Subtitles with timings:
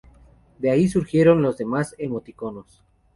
[0.57, 2.83] De ahí surgieron los demás emoticonos.